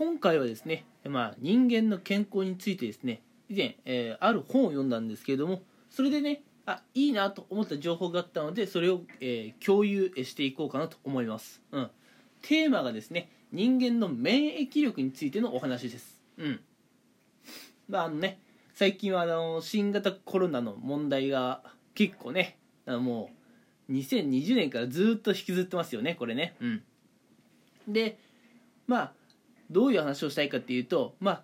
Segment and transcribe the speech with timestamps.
[0.00, 5.60] 今回はですね、まあ、人間の健康についてですね以前、えー、ある本を読んだんですけれども
[5.90, 11.90] それでねあいいなと思った情報があったのでそれを、えー、共有していこうかなと思います、うん、
[12.40, 16.20] テーマがですね人間の免疫力についてのお話です。
[16.38, 16.60] うん。
[17.88, 18.38] まああのね
[18.74, 21.62] 最近はあの新型コロナの問題が
[21.94, 23.30] 結構ねあのも
[23.88, 26.54] う2020年からずっと引きずってますよねこれね。
[26.60, 26.82] うん。
[27.88, 28.18] で
[28.86, 29.12] まあ
[29.70, 31.42] どういう話をしたいかっていうとまあ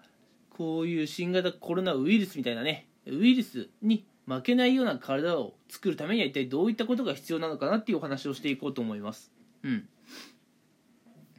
[0.51, 9.30] こういう新型コロナウイルスみたいなねウイルスに負けないような体を作るためには一体どういったことが必要なのかなっていうお話をしていこうと思います。
[9.62, 9.89] うん。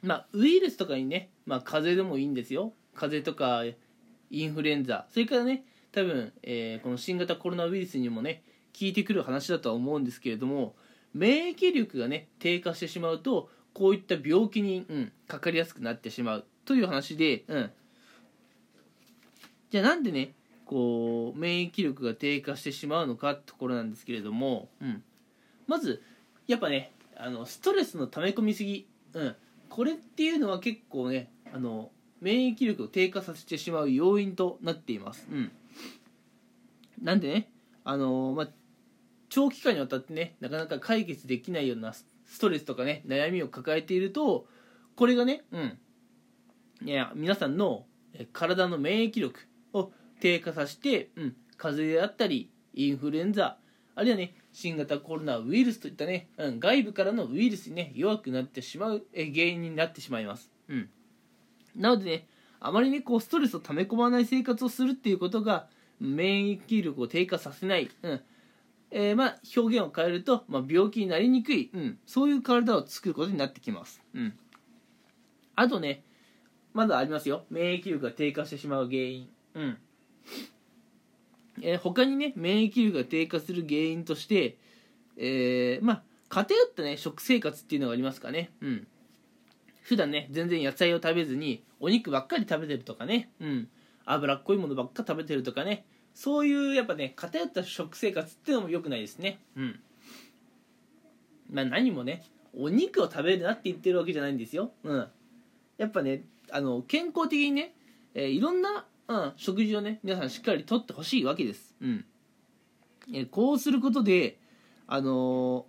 [0.02, 2.74] まあウイルスとかにね、まあ、風邪でもいいんですよ。
[2.96, 3.64] 風邪とか
[4.30, 5.08] インフルエンザ。
[5.12, 8.44] それからね多分、えー、この新型コロナウイルスにもね
[8.80, 10.76] 効いてくる話だとは思うんですけれども
[11.14, 16.46] 免疫力がね低下してしまうとこういった病気に、うん、かかりやすくなってしまう。
[16.68, 17.72] という話で、うん、
[19.72, 20.34] じゃあなんでね
[20.66, 25.02] こう免疫力が低下してしまうのかってところなんですけれども、うん、
[25.66, 26.04] まず
[26.46, 29.36] やっぱねあのストレスの溜め込みすぎ、うん、
[29.70, 35.26] これっていうのは結構ねあの免疫力を低下させてしまう要因となっています。
[35.32, 35.52] うん、
[37.02, 37.50] なんでね
[37.86, 38.50] あのまあ
[39.30, 42.06] 長期間にわたってねなかなか解決できないようなス
[42.42, 44.46] トレスとかね悩みを抱えていると
[44.98, 45.78] これがねうん。
[46.82, 47.86] 皆さんの
[48.34, 49.40] 体の免疫力
[49.74, 53.58] を低下させて、うん、風邪であったりインフルエンザ
[53.96, 60.90] あるいはね新型コロナウイルスといったね、うん、外部からのウイルスにね弱くなってしまう原因になってしまいます、うん、
[61.76, 62.28] なのでね
[62.60, 65.68] あまりねこうストレスを溜め込まない生活をするっていうことが
[66.00, 68.22] 免疫力を低下させない、うん。
[68.90, 74.34] えー、まあ表現を変えると、まあ、病気になりにくい、うん、そういう体を作ることになってきます、うん、
[75.56, 76.04] あとね
[76.74, 77.46] まだありますよ。
[77.50, 79.30] 免疫力が低下してしまう原因。
[79.56, 79.78] うん。
[81.62, 84.58] えー、他にね免疫力が低下する原因として、
[85.18, 88.52] えー、まあ偏ったね食生活っていうのがありますかね。
[88.62, 88.88] うん。
[89.82, 93.30] 普段ね全然野菜を食べずにお肉ばっかり食べてるとかね。
[93.40, 93.70] うん。
[94.06, 95.86] 脂っこいものばっか食べてるとかね。
[96.14, 99.40] そういうやっぱね偏った食生活っていうのも良くないですね。
[99.56, 99.80] うん。
[101.50, 102.24] まあ何もね
[102.56, 104.72] お肉を食べるなって言ってるわけじゃないんですよ。
[104.84, 105.08] うん。
[105.78, 107.76] やっぱねあの健康的にね、
[108.14, 112.06] えー、いろんなうん、食事をね皆さんしっかりとってほしいわけです、うん。
[113.14, 114.38] えこうすることで
[114.86, 115.66] あの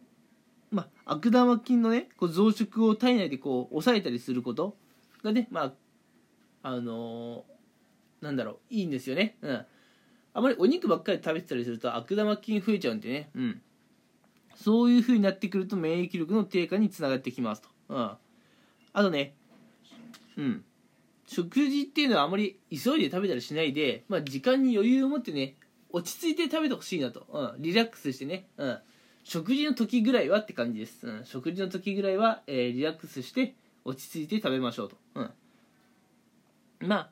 [0.73, 4.77] ー、まあ悪玉菌のねこう増殖を体内でこう抑えたりすること
[5.23, 5.73] がねま
[6.63, 9.37] ああのー、なんだろういいんですよね。
[9.41, 9.67] うん。
[10.35, 13.31] あまりお肉ばっかり食べてたりすると悪玉菌増えちゃうんでね。
[13.37, 13.63] うん。
[14.57, 17.69] そういう風になってくると免疫力の低下につながってきますと。
[17.89, 17.97] うん。
[18.93, 19.37] あとね
[20.37, 20.65] うん
[21.29, 25.57] 食事っていうのはあまり急いで食べたりしないで、まあ、時間に余裕を持ってね
[25.91, 28.79] 落ち着いて食べてほしいなと、うん、リラックスしてね、うん、
[29.25, 35.31] 食事の時ぐらいはって感じです、うん、食事の時ぐらいは、えー、リラックスして落ち着いて食べましょうと、うん、
[36.81, 37.11] まあ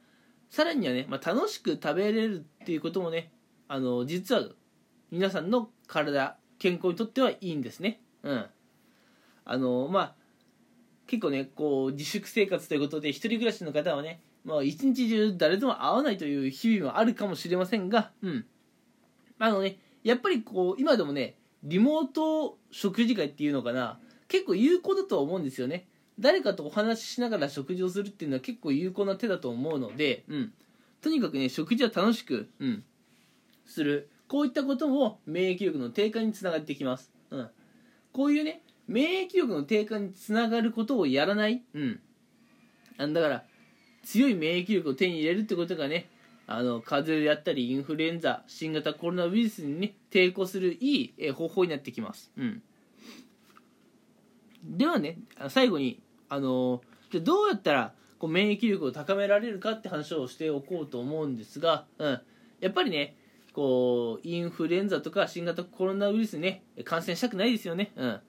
[0.50, 3.30] さらにはね、まあ、楽しく食べれるっていうこともね
[3.68, 4.44] あの実は
[5.10, 8.00] 皆さんの体健康にとってはいいんですね。
[8.22, 8.46] うん。
[9.44, 10.14] あのまあ
[11.06, 18.44] 結構ねこう自粛生活ということで一人暮らしの方はねまあ一日中誰とも会わないという日々もあるかもしれませんがうん。
[19.38, 25.86] あのねやっぱりこう今でもねリモート食事会っていうのかな結構有効だとは思うんですよね。
[26.18, 30.52] 誰かとお話ししながら食事をするっていうのは結構有効な手だと思うので、うん、
[31.02, 32.84] とにかくね食事は楽しく、うん、
[33.66, 34.08] する。
[34.28, 37.48] こういったことも免疫力の低下につながってきます、うん、
[38.12, 43.44] こういうね免疫力の低下につながることをやらない、うん、だから
[44.04, 46.08] 強い免疫力を手に入れるってことがね
[46.46, 52.62] あの風邪であったりインフルエンザ新型コロナウイルスにね抵抗するいい方法になってきます、うん、
[54.64, 55.18] ではね
[55.48, 56.80] 最後にあの
[57.10, 62.20] じゃどうやったらこう免疫力を高められるかって話をしておこうと思うんですが、うん、
[62.60, 63.16] やっぱりね
[63.52, 68.20] こうインフルエンザとか新型コロナウイルスにね感染したくないですよね、うん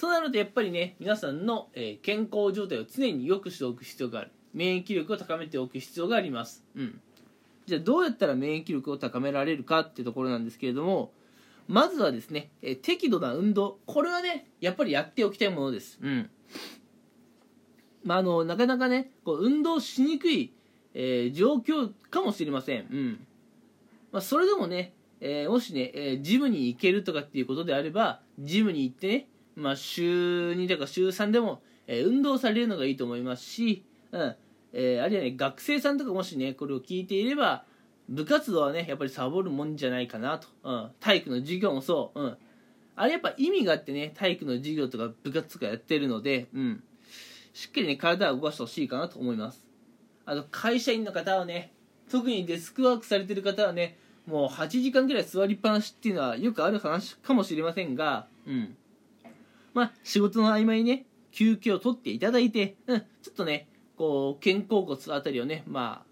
[0.00, 4.30] となるとやっぱりね皆さんの、え、健康状態を常に良くしておく必要がある。
[4.54, 6.64] 免疫力を高めておく必要があります。
[6.74, 7.00] うん。
[7.66, 11.12] じゃあどうやったら免疫力を高められるかっていうところなんですけれども
[11.68, 13.78] まずはですね、え、適度な運動。
[13.86, 15.98] これはねやっぱりやっておきたいものです。
[16.00, 16.30] うん。
[18.02, 20.52] まあ、あのなかなかねこう運動しにくい、
[20.94, 23.26] えー、状況かもしれません、うん。
[24.10, 34.36] まあ、それでもね、えー、もしね、え、ジムに行けるとかっていうことであればジムに行ってねまあ、週2とか週3でも、えー、運動されるのがいいと思いますし、うん。
[34.72, 37.64] えーあるいはね学生さんとかもしねこれを聞いていれば
[38.08, 42.36] 部活動はねやっぱりサボるもんじゃないかなと、うん、体育の授業もそう、うん、
[42.96, 46.82] あれやっぱ意味があってね体育の授業とか部活とかやってるので、うん、
[47.52, 49.64] しっかりね体を動かしてほしいかなと思います。
[50.26, 51.72] あと会社員の方はね
[52.10, 58.76] 特にデスクワークされてる方はねもう8時間ぐらい座りっぱなしっていうのはよくある話かもしれませんが、うん、
[59.74, 66.06] まあ仕事の合間にね休憩を取っていただいて、うん、ちょっとねこう肩甲骨あたりをねまあ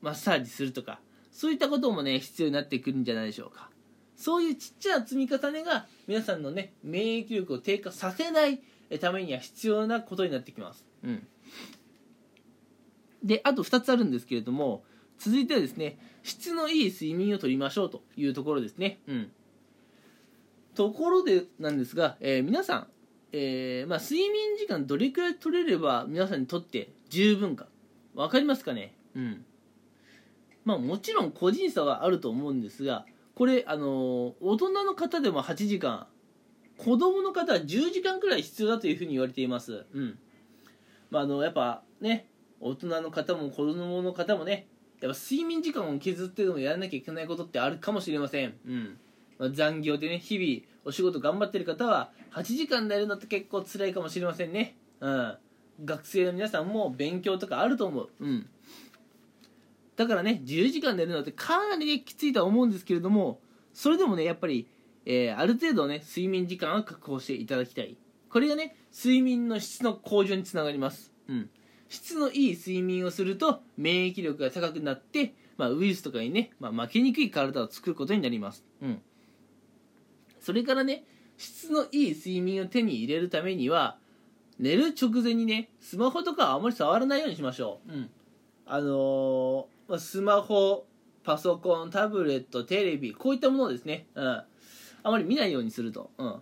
[0.00, 1.00] マッサージするとか
[1.30, 3.70] そういったこともね必要になってくるんじゃないでしょうか。
[4.16, 8.60] そういうちっちゃな積み重ねが皆さんのね免疫力を低下させない
[9.00, 11.26] ためには必要なことになってきます、うん、
[13.24, 14.84] であと2つあるんですけれども
[15.18, 19.32] 続いてはですね質のいい睡眠をとりましょうというところですね、うん、
[20.74, 22.86] ところでなんですが、えー皆さん、
[23.32, 27.66] えーまあ、睡眠時間どれくらい取れれば皆さんにとって十分か。
[28.14, 28.94] 分かりますかね？
[29.14, 29.44] うん。
[30.64, 33.04] まあもちろん個人差はあると思うんですが
[33.34, 36.06] これあの大人の方でも8時間
[36.76, 39.84] 子供の方は10時間くらい必要だというふうに言われています。
[39.92, 40.18] うん。
[41.10, 42.26] まああのやっぱね
[42.60, 44.66] 大人の方も子供の方もね
[45.00, 48.54] やっぱ睡眠時間を削ってでもやらなきゃいけないことってあるかもしれません。
[48.66, 48.98] うん、
[49.50, 54.76] 残業でね日々お仕事頑張ってる方は8時間寝るのって結構辛いかもしれませんね。
[55.00, 55.36] うん。
[55.84, 58.10] 学生の皆さんも勉強とかあると思う。
[58.20, 58.46] うん。
[59.96, 63.40] だからね10時間寝るのってかなりきついとは思うんですけれども
[63.74, 64.66] それでもねやっぱり、
[65.04, 67.96] えーある程度ね睡眠時間は確保していただきたい。
[68.30, 71.12] これがね睡眠の質の向上につながります。
[71.28, 71.50] うん。
[71.88, 78.64] 質のいい睡眠をすると免疫力が高くなって、まあ、ウイルスとかにね、まあ、負けにくい体を作ることになります。
[78.80, 79.02] うん。
[80.42, 81.04] それからね
[81.38, 83.96] 質のいい睡眠を手に入れるためには
[84.58, 88.10] 寝る直前にねスマホとかはあまり触らないようにしましょう、うん、
[88.66, 90.84] あのーまあスマホ
[91.24, 94.46] パソコンタブレットテレビこういったものをですね、うん、あ
[95.04, 96.36] まり見ないようにすると、うん、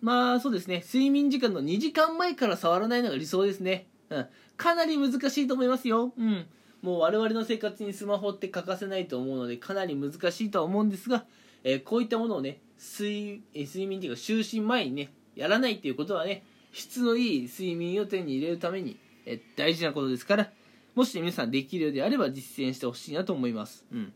[0.00, 0.82] まあそうですね。
[0.86, 4.26] 睡眠時間の2時間前から触らないのが理想ですね、うん、
[4.56, 6.46] かなり難しいと思いますよ、うん、
[6.82, 11.24] もう我々の生活にスマホって欠かせないと思うのでかなり難しいとは思うんですが、
[11.64, 20.50] えーこういったものをね睡えー睡眠というか就寝前にねやらないっていうことはね質のいい睡眠を手に入れるために、えー大事なことですから
[20.94, 24.12] もし、ね、皆さんできるようであれば実践してほしいなと思います、うん。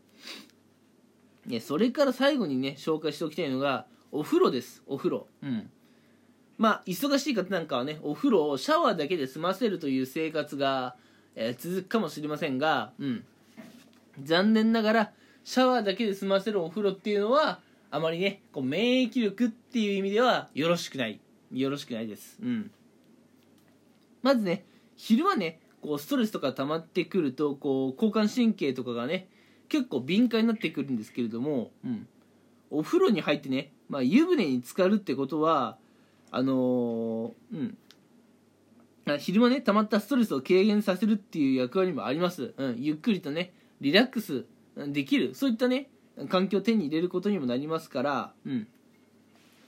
[1.45, 4.83] ね、それから最後にね紹介しておきたいのがお風呂です。
[4.85, 5.27] お風呂。
[5.41, 5.69] うん。
[6.57, 10.95] まあ忙しい方なんかはねお風呂をシャワーだけで済ませるという生活が、
[11.35, 13.25] えー続くかもしれませんが、うん、
[14.21, 15.11] 残念ながら
[15.43, 17.59] シャワーだけで済ませるお風呂っていうのは
[17.93, 21.19] あまりねこう免疫力っていう意味ではよろしくない。
[21.51, 22.39] よろしくないです。
[22.41, 22.71] うん。
[24.23, 29.27] まずね昼間ねこうストレスとか溜まってくるとこう交感神経とかがね
[29.69, 32.07] 結構敏感になってくるんですけれども、うん、
[32.71, 35.77] お風呂に入ってね、まあ、湯船に浸かるってことは
[36.31, 37.77] あのーうん。
[39.19, 44.45] 昼間ね溜まったストレスを軽減させるっていう役割もあります、うん、ゆっくりとねリラックス
[44.75, 45.89] できるそういったね
[46.29, 48.67] 環境を手に入れることにもなりますから、うん、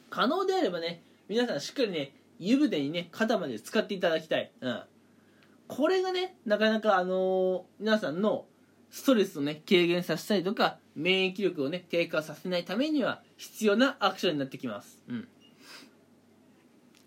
[0.10, 4.82] 可能であればね皆さんしっかりね湯船にね肩まで使っていただきたい、うん、
[5.68, 8.46] これがねなかなかあのー皆さんの
[8.92, 15.28] ストレスをね軽減させたりとか免疫力をね低下させないためには必要なアクションになってきます、うん、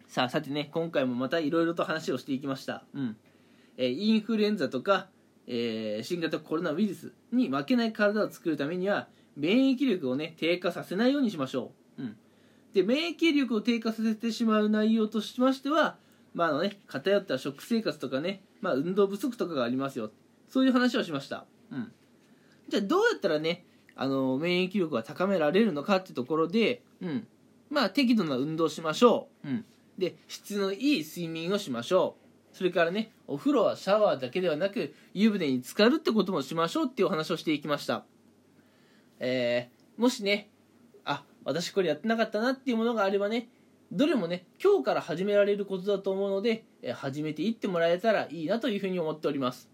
[0.09, 3.17] さあさてね今回もまたいろいろと話をしていきました、うん。
[3.77, 5.07] えーインフルエンザとか、
[5.47, 9.07] えー新型コロナウイルスに負けない体を作るためには
[9.39, 12.17] 免疫力をね低下させないようにしましょう、うん、
[12.75, 15.97] で免疫力を低下させてしまう内容としましては、
[16.35, 20.11] まああのね、偏った食生活とかね、まあ、運動不足とかがありますよ。
[20.49, 21.93] そういう話をしました、うん、
[22.69, 23.65] じゃあどうやったらね
[23.95, 27.27] あの免疫力が高められるのかってところで、うん、
[27.71, 29.65] まあ適度な運動をしましょう、うん、
[29.99, 32.17] で質のいい睡眠をしましょ
[32.53, 32.57] う。
[32.57, 38.05] それからねお風呂はシャワーだけではなく湯船に浸かるってこともしましょうっていうお話をしていきました。
[39.21, 40.49] えーもしね
[41.05, 43.49] あ私これやってなかったなっていうものがあればね
[43.91, 49.69] どれもね今日から始められることだと思うので、えー始めていってもらえたらいいなというふうに思っております。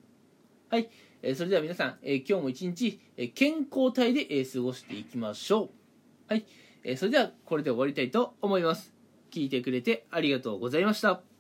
[0.71, 0.89] はい、
[1.23, 5.71] えーそれでは皆さん、え今日も一日、え健康体で、え過ごしていきましょう。
[6.29, 6.47] はい、
[6.85, 8.93] えそれではこれで終わりたいと思います。
[9.31, 11.34] 聞いてくれてありがとうございました。